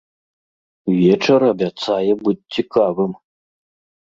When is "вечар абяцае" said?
0.99-2.11